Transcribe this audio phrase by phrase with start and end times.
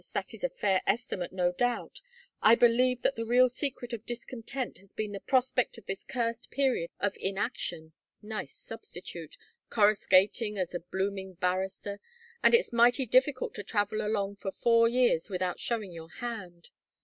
[0.15, 2.01] That is a fair estimate, no doubt!
[2.41, 6.49] I believe that the real secret of discontent has been the prospect of this cursed
[6.49, 7.93] period of inaction.
[8.19, 9.37] Nice substitute
[9.69, 11.99] coruscating as a blooming barrister;
[12.41, 16.71] and it's mighty difficult to travel along for four years without showing your hand.